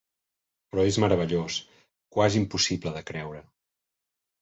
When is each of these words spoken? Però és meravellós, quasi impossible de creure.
Però 0.71 0.85
és 0.91 0.97
meravellós, 1.03 1.59
quasi 2.17 2.43
impossible 2.45 2.97
de 2.99 3.07
creure. 3.15 3.47